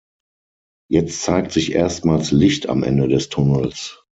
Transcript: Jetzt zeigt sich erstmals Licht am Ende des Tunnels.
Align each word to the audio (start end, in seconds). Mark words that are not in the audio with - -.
Jetzt 0.89 1.21
zeigt 1.21 1.51
sich 1.51 1.73
erstmals 1.73 2.31
Licht 2.31 2.67
am 2.67 2.81
Ende 2.81 3.07
des 3.07 3.29
Tunnels. 3.29 4.03